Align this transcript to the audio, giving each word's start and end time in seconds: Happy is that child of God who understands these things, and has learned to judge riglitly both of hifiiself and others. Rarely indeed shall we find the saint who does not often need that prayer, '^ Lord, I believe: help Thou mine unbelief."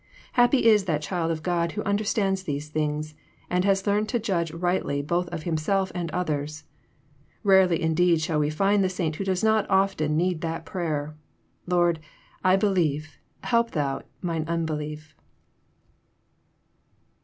Happy 0.33 0.65
is 0.65 0.85
that 0.85 0.99
child 1.03 1.29
of 1.29 1.43
God 1.43 1.73
who 1.73 1.83
understands 1.83 2.41
these 2.41 2.69
things, 2.69 3.13
and 3.51 3.63
has 3.65 3.85
learned 3.85 4.09
to 4.09 4.17
judge 4.17 4.51
riglitly 4.51 5.05
both 5.05 5.29
of 5.29 5.43
hifiiself 5.43 5.91
and 5.93 6.09
others. 6.09 6.63
Rarely 7.43 7.79
indeed 7.79 8.19
shall 8.19 8.39
we 8.39 8.49
find 8.49 8.83
the 8.83 8.89
saint 8.89 9.17
who 9.17 9.23
does 9.23 9.43
not 9.43 9.69
often 9.69 10.17
need 10.17 10.41
that 10.41 10.65
prayer, 10.65 11.13
'^ 11.69 11.71
Lord, 11.71 11.99
I 12.43 12.55
believe: 12.55 13.19
help 13.43 13.69
Thou 13.73 14.01
mine 14.23 14.45
unbelief." 14.47 15.15